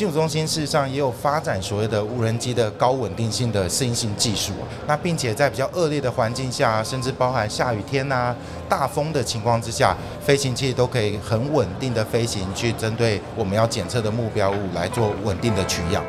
[0.00, 4.54] 技术中心事实上也有发展所谓的无人机的高稳定性的适应性技术，
[4.86, 8.34] 那并且在比较恶劣的环境下，甚至包含下雨天呐、
[8.66, 9.94] 大风的情况之下，
[10.24, 16.02] 飞行器都可以很稳定的飞行，去针对我们要检测的目标物来做稳定的取样。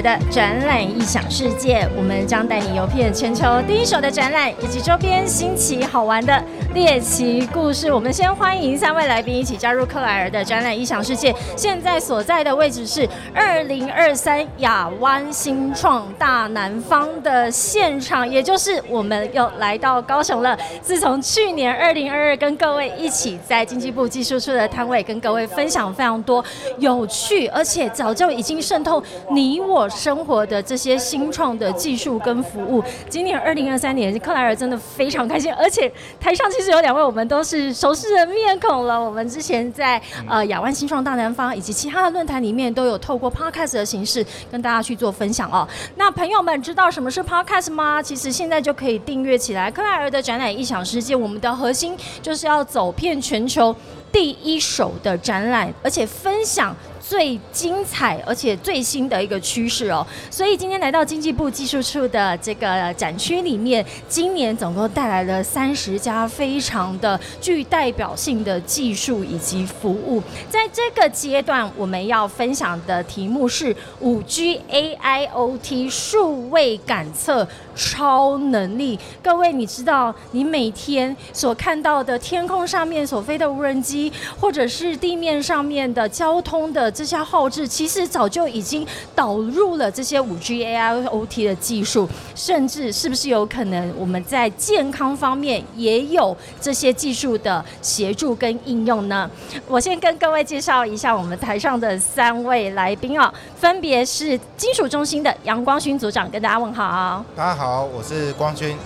[0.00, 6.42] 的展览异想世界，我们将带你游遍全球第一手的展览以及周边新奇好玩的
[6.74, 7.90] 猎奇故事。
[7.90, 11.34] 我们先欢迎三位来宾一起加入克莱尔的展览异想世界。
[11.56, 20.56] 现在所在的位置是二零二三亚湾新创大南方的现场，也就是我们又来到高雄了。
[20.82, 26.44] 自从去年二零二二跟各位一起在经济部技术处的摊位跟各位分享非常多
[26.78, 32.84] 有趣，而且早就已经渗透你我生活的这些新创的技术跟服务。
[33.08, 39.00] 今年二零二三年，克莱尔真的非常开心，而且台上实有两位我们都是熟悉的面孔了。
[39.00, 45.66] 我们之前在呃亚湾新创大南方以及其他的论坛里面都有透过 podcast 的形式跟大家去做分享哦。
[45.96, 48.02] 那朋友们知道什么是 podcast 吗？
[48.02, 49.70] 其实现在就可以订阅起来。
[49.70, 53.74] 克莱尔的展览异想世界，我们的核心就是要走遍全球
[54.10, 56.74] 第一手的展览，而且分享。
[57.08, 70.22] 最精彩而且最新的一个趋势哦，所以今天来到经济部技术处的这个展区里面，今年总共带来了三十家非常的具代表性的技术以及服务。
[70.50, 78.98] 在这个阶段，我们要分享的题目是五 G AIoT 数位感测超能力。
[79.22, 99.30] 各位，你知道你每天所看到的天空上面所飞的无人机，或者是地面上面的交通的这些后置，其实早就已经导入了这些五 G AIoT 的技术，甚至是不是有可能我们在健康方面也有这些技术的协助跟应用呢？
[99.68, 107.24] 我先跟各位介绍一下我们台上的三位来宾哦，分别是金属中心的杨光勋组长，跟大家问好。
[107.36, 108.76] 大家好，我是光勋。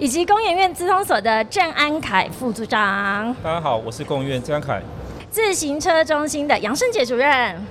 [0.00, 3.32] 以及工研院资通所的郑安凯副组长。
[3.40, 4.82] 大家好，我是工研院郑安凯。
[5.30, 7.28] 自行车中心的杨胜杰主任。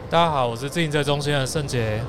[0.09, 2.01] 大家好，我是自行车中心的胜杰。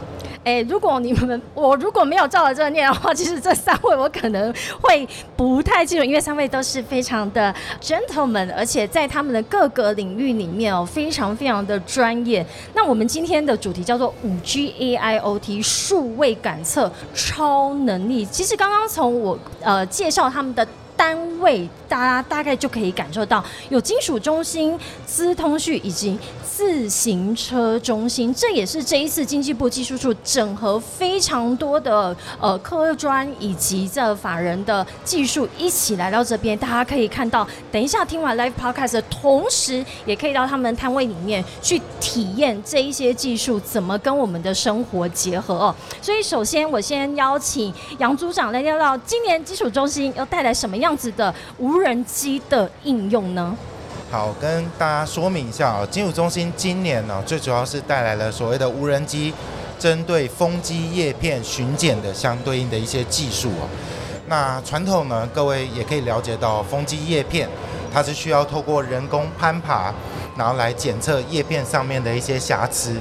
[0.45, 5.07] 哎，如果你们我如果没有照着这个念的话，其实这三位我可能会
[5.37, 12.47] 不太清楚，因为三位都是非常的 gentleman，而且在他们的各个领域里面哦，非常非常的专业。
[12.73, 18.25] 那我们今天的主题叫做五 G AIoT 数位感测超能力。
[18.25, 20.65] 其实刚刚从我呃介绍他们的。
[21.01, 36.55] 单位，大家大概就可以感受到有金属中心、资通讯以及自行车中心，这也是这一次经济部技术处整合非常多的呃科专以及这法人的技术一起来到这边。
[36.59, 45.75] 大家可以看到，等一下听完 live podcast 的同时，也可以到他们摊位里面去体验这一些技术怎么跟我们的生活结合哦。
[46.03, 50.90] 所以，首先我先邀请杨组长来聊聊今年基础中心要带来什么样。
[50.91, 53.57] 样子的无人机的应用呢？
[54.11, 59.33] 好，跟大家说明一下啊，金属中心今年呢，最主要是带来了所谓的无人机
[59.79, 63.71] 针对风机叶片巡检的相对应的一些技术啊。
[64.27, 67.49] 那传统呢，各位也可以了解到，风机叶片
[67.95, 69.95] 它是需要透过人工攀爬，
[70.37, 72.97] 然后来检测叶片上面的一些瑕疵。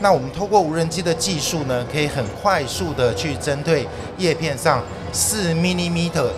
[0.00, 3.84] 那我们透过无人机的技术呢，可以很快速的去针对
[4.16, 4.80] 叶片上
[5.12, 6.28] 四 millimeter。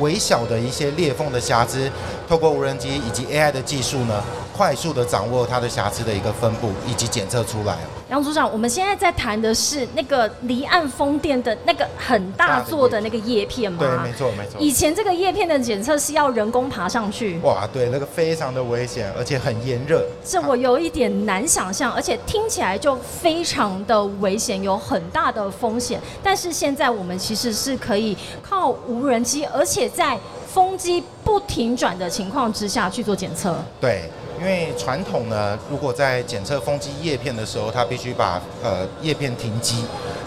[0.00, 1.90] 微小的一些裂缝的瑕疵，
[2.28, 4.22] 透过无人机以及 AI 的技术呢，
[4.56, 7.78] 快速的掌握它的瑕疵的一个分布以及检测出来。
[8.14, 13.78] 杨组长，我们现在在谈的是那个离岸风电的那个很大座的那个叶片吗？
[13.80, 14.60] 对，没错没错。
[14.60, 17.40] 以前这个叶片的检测是要人工爬上去。
[17.42, 20.06] 哇，对，那个非常的危险，而且很炎热。
[20.24, 26.00] 这我有一点难想象，而且听起来就非常的危险，有很大的风险。
[26.22, 30.16] 但是现在我们其实是可以靠无人机，而且在
[30.54, 33.56] 风机不停转的情况之下去做检测。
[33.80, 34.04] 对。
[34.40, 39.84] 因为传统呢，如果在检测风机叶片的时候，它必须把呃叶片停机。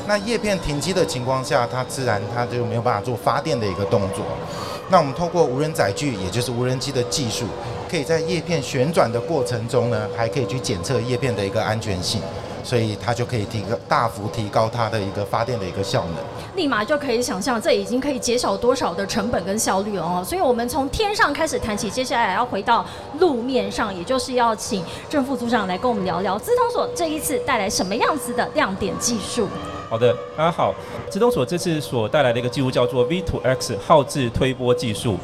[0.08, 4.26] 那叶片停机的情况下，它自然它就没有办法做发电的一个动作。
[4.90, 7.46] 那我们透过无人载具，也就是无人机的技术，
[7.92, 12.22] 可以在叶片旋转的过程中呢，还可以去检测叶片的一个安全性。
[12.68, 20.22] 所以它就可以提高大幅提高它的一个发电的一个效能，立马就可以想象这已经可以减少多少的成本跟效率了哦。
[20.22, 22.86] 所以我们从天上开始谈起，接下来要回到
[23.20, 29.48] 路面上，也就是要请正副组长来跟我们聊聊资通所这一次带来什么样子的亮点技术。
[29.90, 30.76] 好的，大家好。
[31.10, 35.18] 资通所这次所带来的一个技术叫做 V2X 耗质推波技术。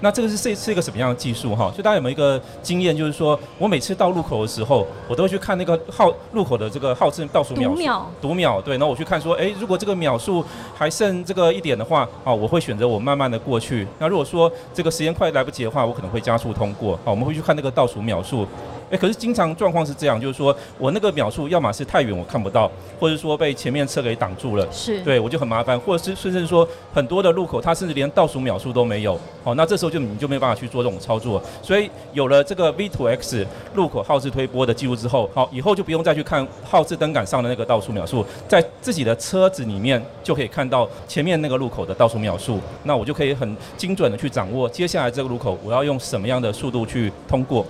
[0.00, 1.70] 那这个是是是一个什么样的技术哈？
[1.70, 10.44] 所以大家有没有一个经验，就是说我每次到路口的时候，我都会去看那个号路口的这个号字倒数秒数读秒读秒，对，然后我去看说，哎，如果这个秒数
[10.74, 13.86] 还剩这个一点的话，啊，我会选择我慢慢的过去。
[13.98, 16.98] 那如果说这个时间快来不及的话，我可能会加速通过。
[17.04, 18.46] 好，我们会去看那个倒数秒数。
[18.90, 31.40] 哎，可是经常状况是这样，就是说我那个秒数要么是太远我看不到，或者说被前面车给挡住了，是对我就很麻烦，或者是甚至说很多的路口它甚至连倒数秒数都没有，哦，那这时候就你就没有办法去做这种操作。
[31.62, 47.64] 所以有了这个 V2X 路口耗字推波的记录之后，好，以后就不用再去看耗字灯杆上的那个倒数秒数，在自己的车子里面就可以看到前面那个路口的倒数秒数，那我就可以很精准的去掌握接下来这个路口我要用什么样的速度去通过。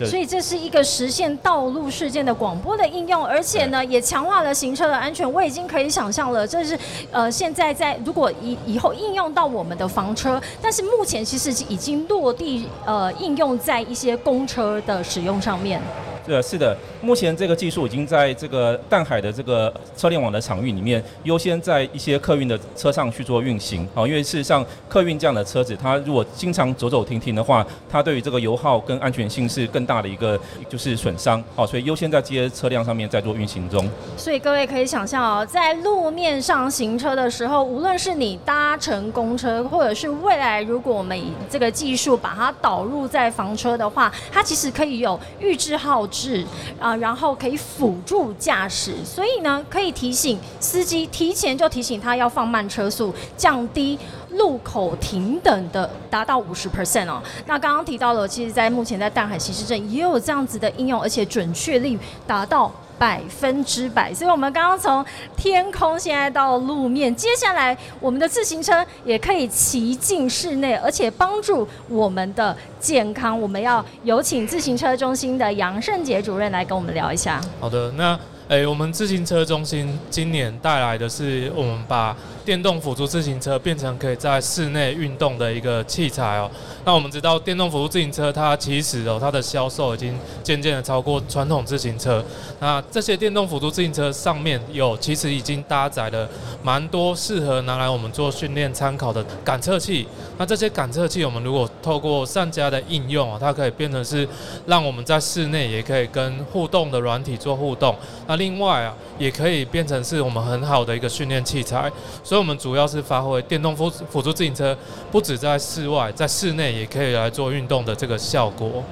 [0.00, 5.30] 对所以这是一个实现道路事件的广播的应用，而且呢，也强化了行车的安全。
[5.30, 6.78] 我已经可以想象了，这是
[7.10, 15.80] 呃现在在如果以以后应用到我们的房车，但是目前其实已经落地呃应用在一些公车的使用上面。
[16.26, 23.88] 对，是的，目前这个技术已经在这个淡海的这个车联网的场域里面，优先在一些客运的车上去做运行。
[23.94, 30.38] 啊，因为事实上客运这样的车子，它如果经常走走停停的话，它对于这个油耗跟安全性是更大的一个
[30.68, 31.42] 就是损伤。
[31.56, 33.88] 哦，所以优先在这些车辆上面在做运行中。
[34.16, 46.44] 所以各位可以想象哦，在路面上行车的时候，无论是你搭乘公车，或者是未来如果我们以这个技术把它导入在房车的话，它其实可以有预制号志
[46.78, 53.98] 啊、然后可以辅助驾驶，所以呢，可以提醒司机提前就提醒他要放慢车速，降低。
[54.34, 61.98] 路口停等的达到五十 percent 哦，那刚刚提到了，其实，在目前在淡海西市镇也有这样子的应用，而且准确率
[62.28, 64.12] 达到百分之百。
[64.12, 65.02] 所以，我们刚刚从
[65.34, 73.40] 天空现在到路面，接下来我们的自行车也可以骑进室内，而且帮助我们的健康。
[73.40, 77.40] 我们要有请自行车中心的杨胜杰主任来跟我们聊一下。
[77.58, 78.18] 好的，那
[78.50, 86.50] 诶，我们自行车中心今年带来的是，我们把电动辅助自行车变成可以在室内运动的一个器材哦。
[86.84, 92.24] 那我们知道，电动辅助自行车它其实哦，它的销售已经渐渐的超过传统自行车。
[92.58, 96.28] 那这些电动辅助自行车上面有其实已经搭载了
[96.60, 100.08] 蛮多适合拿来我们做训练参考的感测器。
[100.38, 104.28] 那这些感测器，我们如果透过上家的应用啊，它可以变成是
[104.66, 107.94] 让我们在室内也可以跟互动的软体做互动。
[108.26, 111.92] 那另外啊，也可以变成是我们很好的一个训练器材。
[112.24, 114.74] 所以，我们主要是发挥电动辅辅助自行车，
[115.12, 118.82] 不止在室外，在室内也可以来做运动的这个效果。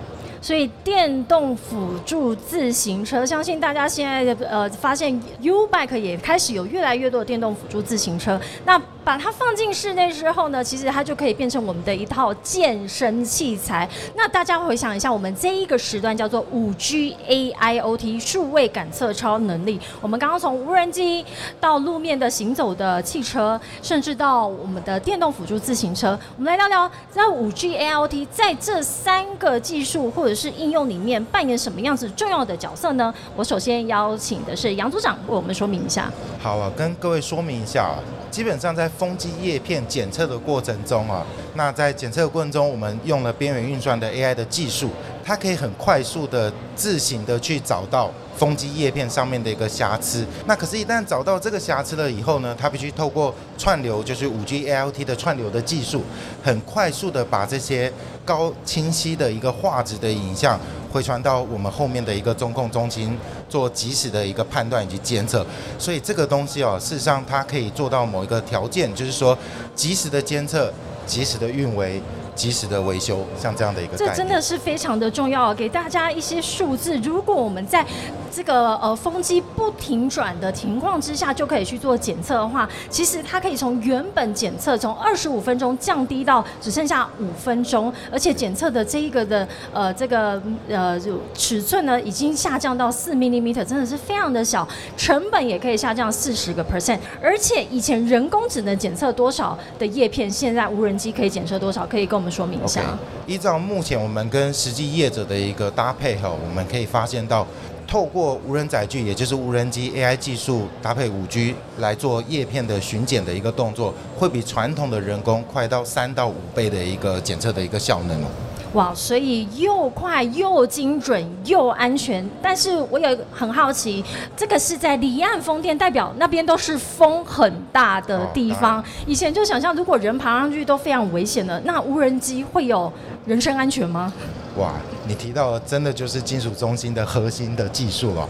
[0.41, 8.41] 所以电动辅助自行车，相信大家现在呃发现 U Bike 也开始有越来越多的电动辅助自行车。
[8.65, 13.89] 那把它放进室内之后呢，其实它就可以变成我们的一套健身器材。
[14.15, 19.81] 那大家回想一下，我们这一个时段叫做五 G AIoT 数位感测超能力。
[20.03, 21.25] 我们刚刚从无人机
[21.59, 33.15] 到路面的行走的汽车，甚至到我们的电动辅助自行车，我们来聊聊在五 G AIoT 在这三个技术或者是应用里面扮演什么样子重要的角色呢？
[33.35, 36.13] 我首先邀请的是杨组长为我们说明一下。
[36.43, 37.97] 好啊，跟各位说明一下啊，
[38.31, 44.91] 基本上在风机叶片检测的过程中啊，那在检测的过程中，我们用了边缘运算的 AI 的技术，
[45.25, 50.25] 它可以很快速的自行的去找到风机叶片上面的一个瑕疵。
[50.47, 56.03] 那可是，一旦找到这个瑕疵了以后呢，它必须透过串流，就是五 G ALT 的串流的技术，
[56.43, 57.93] 很快速的把这些
[58.25, 60.59] 高清晰的一个画质的影像
[60.93, 63.17] 回传到我们后面的一个中控中心，
[63.49, 65.47] 做及时的一个判断以及监测。
[65.79, 69.37] 所以这个东西哦，事实上它可以做到某一个条件，就是说
[69.75, 70.73] 及时的监测、
[71.07, 72.01] 及时的运维、
[72.39, 73.97] 及时的维修，像这样的一个。
[73.97, 76.97] 这真的是非常的重要，给大家一些数字。
[76.99, 77.85] 如果我们在
[78.31, 94.67] 这个呃风机不停转的情况之下，就可以去做检测的话，其实它可以从原本检测从二十五分钟降低到只剩下五分钟，而且检测的这一个的呃这个呃就尺寸呢已经下降到四 m m 真的是非常的小，
[94.97, 102.99] 成本也可以下降四十个 percent，而且以前人工只能检测多少的叶片，现在无人机可以检测多少，可以跟我们说明一下。
[103.27, 107.47] 依照目前我们跟实际业者的一个搭配哈，我们可以发现到，
[107.87, 118.27] 透过无人载具，也就是无人机 AI 技术搭配五 G 来做叶片的巡检的一个动作，会比传统的人工快到三到五倍的一个检测的一个效能哦。
[118.75, 122.29] 哇，所以又快又精准又安全。
[122.43, 124.05] 但是我有很好奇，
[124.37, 128.85] 这个是在离岸风电，代表那边都是风很大的地方。
[129.07, 132.93] 以前就想象，如果人爬上去都非常危险的，那无人机会有
[133.25, 134.13] 人身安全吗？
[134.59, 134.73] 哇，
[135.07, 138.29] 你提到的真的就是金属中心的核心的技术了。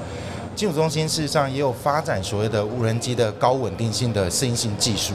[0.58, 5.14] 金属中心事实上也有发展所谓的无人机的高稳定性的适应性技术。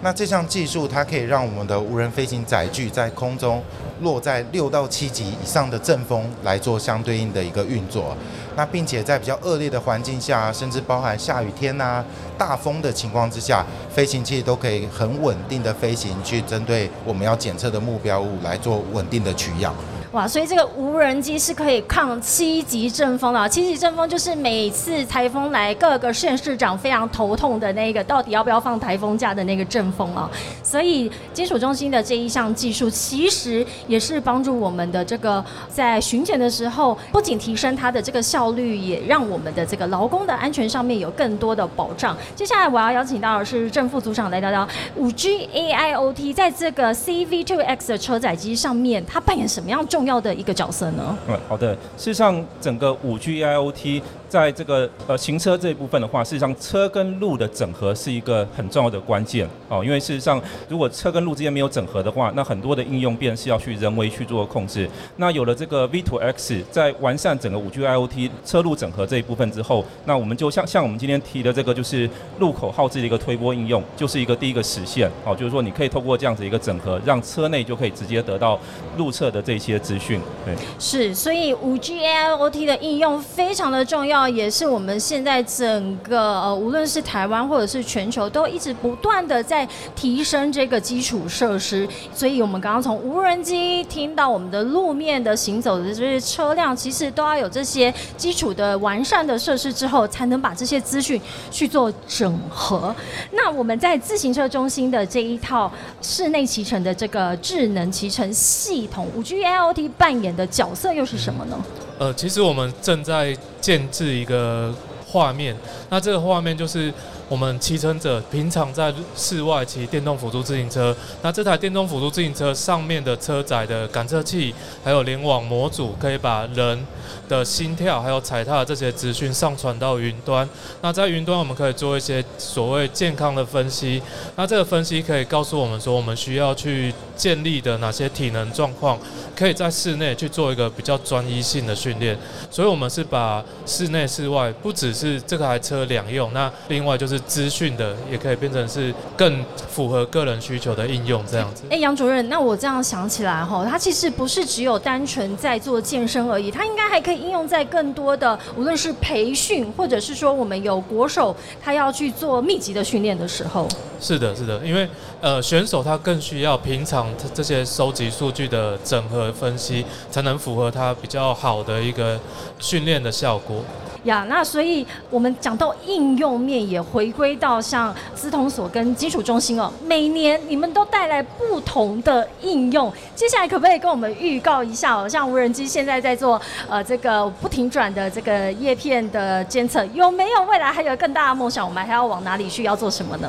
[0.00, 3.60] 那这项技术它可以让我们的无人飞行载具在空中
[4.02, 8.16] 落在六到七级以上的阵风来做相对应的一个运作。
[8.54, 12.04] 那并且在比较恶劣的环境下，甚至包含下雨天呐、
[12.38, 19.74] 大风的情况之下，飞行器都可以很稳定的飞行，去针对我们要检测的目标物来做稳定的取样。
[20.14, 23.48] 哇，所以这个无人机是可以抗七级阵风的。
[23.48, 30.30] 七级阵风就是每次台风来，各个县市长非常头痛的那个，到底要不要放台风假的那个阵风啊。
[30.62, 42.16] 所以金属中心的这一项技术，其实也是帮助我们的这个在巡检的时候，不仅提升它的这个效率，也让我们的这个劳工的安全上面有更多的保障。
[42.36, 51.16] 接下来我要邀请到的是正副组长来聊聊五 G AIoT 在这个 CV2X 的车载机上面，它扮演什么样重重要的一个角色呢？
[51.26, 51.72] 嗯，好的。
[51.96, 54.02] 事实上，整个五 G IoT
[54.34, 59.80] 在这个呃行车这一部分的话，事实上车跟路的整合是一个很重要的关键哦。
[59.84, 64.90] 因为事实上，如果车跟路之间没有整合的话，那很多的应用便是要去人为去做控制。
[65.18, 72.10] 那有了这个 V2X 在完善整个五 G IoT 车路整合这一部分之后，那我们就像像我们今天提的这个，就是
[72.40, 75.36] 路口号志的一个推波应用，就是一个第一个实现哦。
[75.36, 78.58] 就是说，你可以透过这样子一个整合，让车内就可以直接得到
[78.96, 80.20] 路侧的这些资讯。
[80.44, 91.88] 对，是，所以五 G IOT 的应用非常的重要，也是我们现在整个呃，无论是台湾或者是全球，都一直不断的在提升这个基础设施。
[92.14, 102.94] 所以我们刚刚从无人机听到我们的路面的行走的这些车辆，其实都要有这些基础的完善的设施之后，才能把这些资讯去做整合。
[103.32, 111.56] 那我们在自行车中心的这一套室内骑乘的这个智能骑乘系统，五 G L O T 扮演的角色又是什么呢？
[111.98, 114.74] 呃，其实我们正在建制一个
[115.06, 115.56] 画面，
[115.90, 116.92] 那这个画面就是
[117.34, 126.86] 我们骑乘者平常在室外骑电动辅助自行车，那这台电动辅助自行车上面的车载的感测器，还有联网模组，可以把人
[127.28, 130.48] 的心跳还有踩踏这些资讯上传到云端。
[130.80, 134.00] 那在云端，我们可以做一些所谓健康的分析。
[134.36, 138.96] 那这个分析可以告诉我们说，我们需要去建立的哪些体能状况，
[139.34, 142.16] 可以在室内去做一个比较专一性的训练。
[142.48, 151.64] 所以，我们是把室内、室外不只是这台车两用，那另外就是资讯的，也可以变成是更符合个人需求的应用这样子。
[151.70, 163.66] 哎，杨主任，那我这样想起来哈，它其实不是只有单纯在做健身而已，它应该还可以应用在更多的，无论是培训，或者是说我们有国手他要去做密集的训练的时候。
[164.00, 164.88] 是的，是的，因为
[165.20, 172.20] 呃选手他更需要平常这些收集数据的整合分析，才能符合他比较好的一个
[172.58, 173.64] 训练的效果。
[174.04, 182.92] 呀，那所以我们讲到应用面，也回归到像资通所跟基础中心哦，每年你们都带来不同的应用。
[183.14, 185.08] 接下来可不可以跟我们预告一下哦？
[185.08, 191.66] 像无人机现在在做呃这个不停转的这个叶片的监测，有没有未来还有更大的梦想？
[191.66, 192.64] 我们还要往哪里去？
[192.64, 193.28] 要做什么呢？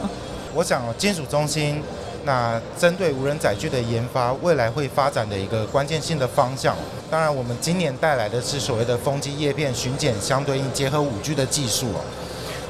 [0.54, 1.82] 我想金属中心。
[2.26, 6.76] 那针对无人载具的研发，未来会发展的一个关键性的方向，
[7.10, 12.02] 当然我们今年带来的是所谓的风机叶片巡检相对应结合五 G 的技术哦。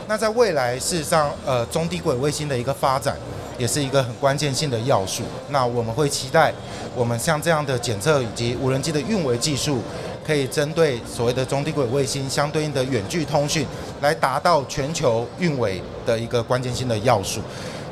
[0.07, 3.17] 那在未来，事实上，呃，中低轨卫星的一个发展，
[3.57, 5.23] 也是一个很关键性的要素。
[5.49, 6.53] 那我们会期待，
[6.93, 9.79] 我们像这样的检测以及无人机的运维技术，
[10.23, 13.65] 可以针对所谓的中低轨卫星相对应的远距通讯，
[14.01, 17.39] 来达到全球运维的一个关键性的要素。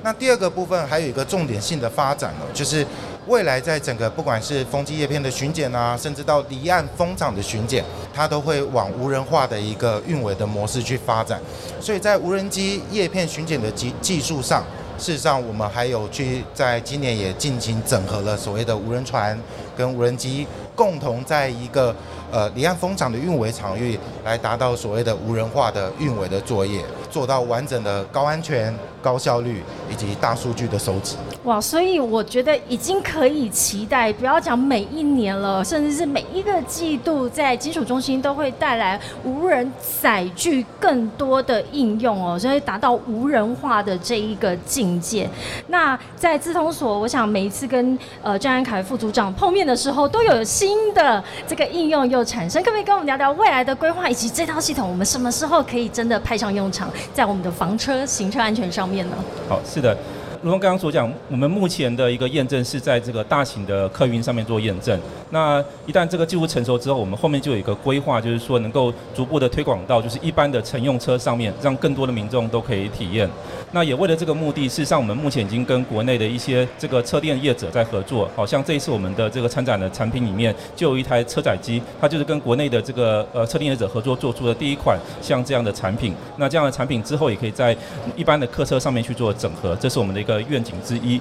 [0.03, 2.85] 那第二个部分还有一个重点性的发展哦，就是
[3.27, 7.83] 未来在整个不管是风机叶片的巡检啊，甚至到离岸风场的巡检，
[8.13, 11.39] 它都会往无人化的一个运维的模式去发展。
[11.79, 14.65] 所以在无人机叶片巡检的技技术上，
[14.99, 19.39] 事实上我们还有去在今年也进行整合了所谓的无人船
[19.77, 20.45] 跟无人机
[20.75, 21.95] 共同在一个
[22.33, 28.73] 呃离岸风场的运维场域，来达到所谓的无人化的运维的作业，做到完整的高安全。
[29.03, 29.61] 高效率
[29.91, 31.17] 以及大数据的收集。
[31.43, 39.69] 哇，所以我觉得已经可以期待，不要讲每一年了，甚至是每一个季度，在基础中心都会带来无人
[40.01, 45.29] 载具更多的应用哦，所以达到无人化的这一个境界。
[45.67, 52.61] 那在资通所，我想每一次跟呃张安凯副组长碰面的时候，都有新的这个应用又产生。
[52.63, 59.15] 可不可以跟我们聊聊未来的规划，以及这套系统我们什么时候可以真的派上用场，在我们的房车行车安全上面呢？
[59.49, 59.97] 好，是的。
[60.43, 64.99] 如同刚刚所讲，我们目前的一个验证是在这个大型的客运上面做验证。
[65.29, 73.29] 那一旦这个技术成熟之后，我们后面就有一个规划，就是说能够逐步的推广到就是一般的乘用车上面，让更多的民众都可以体验。
[73.71, 78.29] 那也为了这个目的，事实上我们目前已经跟国内的一些这个车店业者在合作。
[78.35, 86.13] 好像这一次我们的这个参展的产品里面，就有一台车载机，它就是跟国内的这个呃车店业者合作做出的第一款像这样的产品。
[86.35, 87.75] 那这样的产品之后也可以在
[88.17, 90.32] 一般的客车上面去做整合，这是我们的一个。
[90.33, 91.19] 的愿景之一。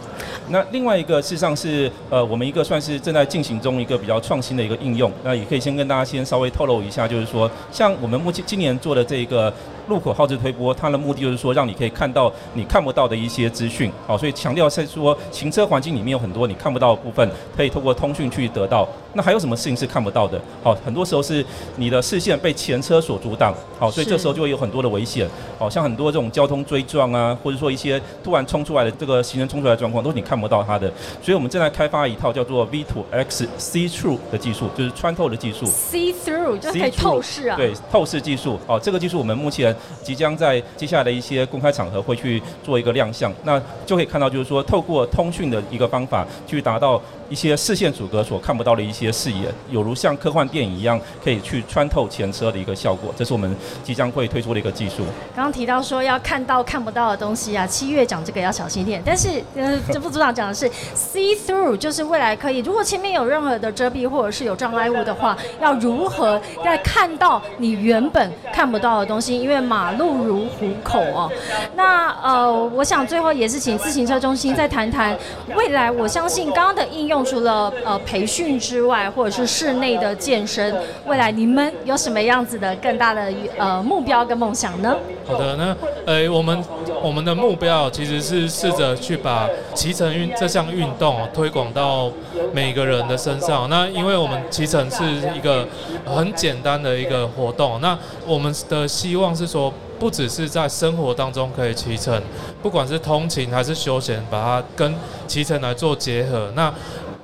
[0.48, 5.12] 那另外一个事实上是呃，我们一个算是正在进行中一个比较创新的一个应用。
[5.22, 9.52] 那也可以先跟大家先稍微透露一下，就是说，像我们目前今年做的这个。
[9.88, 18.86] 路口号志推播，它的目的就是说，让你可以看到你看不到的一些资讯，好，所以强调是说，行车环境里面有很多你看不到的部分，可以通过通讯去得到。
[19.14, 20.40] 那还有什么事情是看不到的？
[20.62, 21.44] 好，很多时候是
[21.76, 30.90] 你的视线被前车所阻挡，好，所以这时候就会有很多的危险，好像很多这种交通追撞啊，或者说一些突然冲出来的这个行人冲出来的状况，都是你看不到它的。
[31.20, 35.66] 所以我们正在开发一套叫做 V2X See Through 的技术，就是穿透的技术。
[35.66, 37.56] See Through 就可以透视啊。
[37.56, 39.71] 对，透视技术，哦，这个技术我们目前。
[40.02, 47.00] 即将在接下来的一些公开场合会去做一个亮相，那就可以看到，就是说透过通讯的一个方法去达到。
[47.32, 53.10] 一些视线阻隔所看不到的一些视野，有如像科幻电影一样，可以去穿透前车的一个效果。
[53.16, 54.96] 这是我们即将会推出的一个技术。
[55.34, 59.00] 刚刚提到说要看到看不到的东西啊，七月讲这个要小心一点。
[59.02, 69.40] 但是，呃，这副组长讲的是 see through，就是未来可以，如果前面有任何的遮蔽或者是有障碍物的话，要如何在看到你原本看不到的东西？
[69.40, 71.32] 因为马路如虎口哦。
[71.74, 75.16] 那呃，我想最后也是请自行车中心再谈谈
[75.56, 75.90] 未来。
[75.90, 77.21] 我相信刚刚的应用。
[77.24, 80.74] 除了呃培训之外，或者是室内的健身，
[81.06, 84.96] 未来你们有什么样子的更大的呃目标跟梦想呢？
[85.26, 85.76] 好的，那
[86.06, 86.64] 呃我们
[87.02, 92.10] 我们的目标其实是试着去把骑乘运这项运动推广到
[92.52, 93.68] 每个人的身上。
[93.68, 95.04] 那因为我们骑乘是
[95.36, 95.66] 一个
[96.04, 99.72] 很简单的一个活动，那我们的希望是说。
[100.02, 102.20] 不只是在生活当中可以骑乘，
[102.60, 104.92] 不管是通勤还是休闲，把它跟
[105.28, 106.74] 骑乘来做结合，那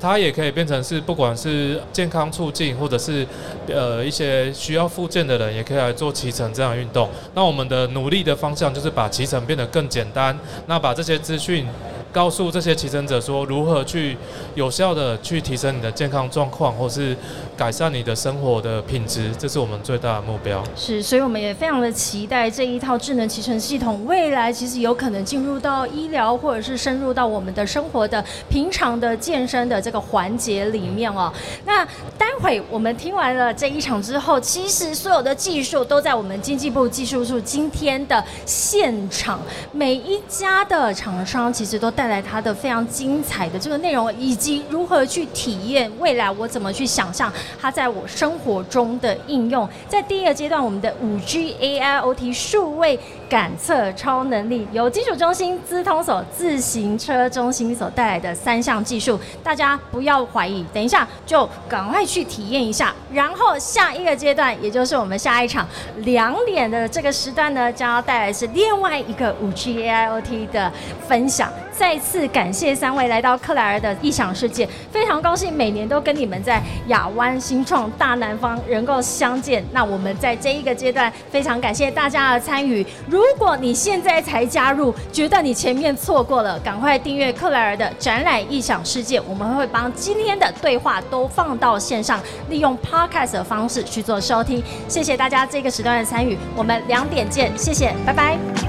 [0.00, 3.26] 它也可以变成是不管是健康促进，或者是
[3.68, 7.08] 呃一些需要复健的人，也可以来做骑乘这样运动。
[7.34, 11.66] 那我们的努力的方向就是把骑乘变得更简单，那把这些资讯。
[12.10, 14.16] 告诉这些骑乘者说，如何去
[14.54, 17.14] 有效的去提升你的健康状况，或是
[17.54, 20.62] 改善你的生活的品质，这是我们最大的目标。
[20.74, 31.30] 是，所以我们也非常的期待这一套智能骑乘系统，未来其实有可能进入到医疗，或者是深入到我们的生活的平常的健身的这个环节里面哦。
[31.66, 31.84] 那
[32.16, 39.38] 待会我们听完了这一场之后，其实所有的技术都在我们经济部技术处今天的现场，
[39.72, 41.92] 每一家的厂商其实都。
[41.98, 49.68] 带来它的非常精彩的这个内容，以及如何去体验未来，我怎么去想象它在我生活中的应用。
[49.88, 52.96] 在第一个阶段，我们的五 G AIoT 数位
[53.28, 62.94] 感测超能力，由基础中心资通所自行车中心所带来的三项技术，大家不要怀疑，等一下就赶快去体验一下。
[63.12, 65.66] 然后下一个阶段，也就是我们下一场
[65.98, 70.72] 两点的这个时段呢，将要带来是另外一个五 G AIoT 的
[71.06, 71.52] 分享。
[71.70, 79.64] 再次感谢三位来到克莱尔的异想世界，非常高兴每年都跟你们在亚湾新创大南方能够相见。
[79.70, 82.84] 那我们在这一个阶段，非常感谢大家的参与。
[83.18, 94.62] 如果你现在才加入，觉得你前面错过了，赶快订阅克莱尔的展览异想世界，我们会帮今天的对话都放到线上，利用 podcast 的方式去做收听。
[94.86, 98.67] 谢谢大家这个时段的参与，我们两点见，谢谢，拜拜。